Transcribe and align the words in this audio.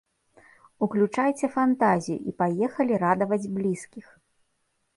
Уключайце 0.85 1.49
фантазію 1.59 2.19
і 2.33 2.35
паехалі 2.41 2.93
радаваць 3.07 3.43
блізкіх! 3.59 4.05